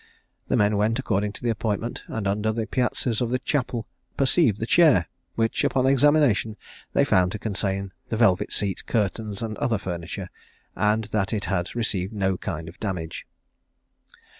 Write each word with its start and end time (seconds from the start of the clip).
The 0.47 0.57
men 0.57 0.77
went 0.77 0.97
according 0.97 1.31
to 1.33 1.43
the 1.43 1.51
appointment, 1.51 2.01
and 2.07 2.25
under 2.27 2.51
the 2.51 2.65
piazzas 2.65 3.21
of 3.21 3.29
the 3.29 3.37
chapel 3.37 3.85
perceived 4.17 4.57
the 4.57 4.65
chair, 4.65 5.07
which 5.35 5.63
upon 5.63 5.85
examination 5.85 6.57
they 6.93 7.05
found 7.05 7.31
to 7.33 7.37
contain 7.37 7.91
the 8.09 8.17
velvet 8.17 8.51
seat, 8.51 8.87
curtains, 8.87 9.43
and 9.43 9.55
other 9.59 9.77
furniture, 9.77 10.29
and 10.75 11.03
that 11.13 11.33
it 11.33 11.45
had 11.45 11.75
received 11.75 12.13
no 12.13 12.35
kind 12.35 12.67
of 12.67 12.79
damage. 12.79 13.27